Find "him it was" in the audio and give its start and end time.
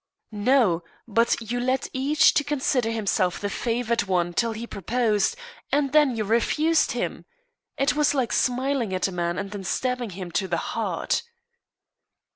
6.93-8.15